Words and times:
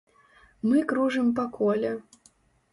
Мы 0.69 0.81
кружым 0.93 1.31
па 1.43 1.47
коле. 1.61 1.95